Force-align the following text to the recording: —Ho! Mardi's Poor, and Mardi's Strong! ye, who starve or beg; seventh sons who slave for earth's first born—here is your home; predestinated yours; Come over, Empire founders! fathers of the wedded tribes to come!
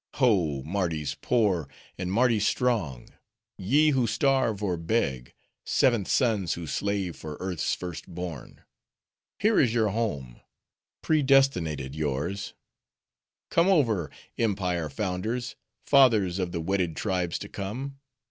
—Ho! 0.15 0.63
Mardi's 0.63 1.13
Poor, 1.21 1.69
and 1.95 2.11
Mardi's 2.11 2.47
Strong! 2.47 3.09
ye, 3.59 3.91
who 3.91 4.07
starve 4.07 4.63
or 4.63 4.75
beg; 4.75 5.35
seventh 5.63 6.07
sons 6.07 6.53
who 6.55 6.65
slave 6.65 7.15
for 7.15 7.37
earth's 7.39 7.75
first 7.75 8.07
born—here 8.07 9.59
is 9.59 9.75
your 9.75 9.89
home; 9.89 10.41
predestinated 11.03 11.93
yours; 11.93 12.55
Come 13.51 13.67
over, 13.67 14.09
Empire 14.39 14.89
founders! 14.89 15.55
fathers 15.85 16.39
of 16.39 16.51
the 16.51 16.61
wedded 16.61 16.95
tribes 16.95 17.37
to 17.37 17.47
come! 17.47 17.99